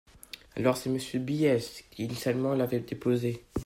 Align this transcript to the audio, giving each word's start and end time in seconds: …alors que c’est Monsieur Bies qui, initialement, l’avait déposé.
…alors 0.55 0.73
que 0.77 0.81
c’est 0.81 0.89
Monsieur 0.89 1.19
Bies 1.19 1.83
qui, 1.91 2.05
initialement, 2.05 2.55
l’avait 2.55 2.79
déposé. 2.79 3.45